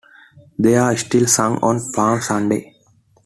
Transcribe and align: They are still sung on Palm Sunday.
They 0.57 0.77
are 0.77 0.97
still 0.97 1.27
sung 1.27 1.59
on 1.59 1.91
Palm 1.91 2.21
Sunday. 2.21 2.73